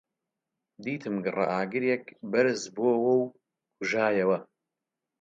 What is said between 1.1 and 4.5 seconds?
گڕەئاگرێک بەرز بۆوە و کوژایەوە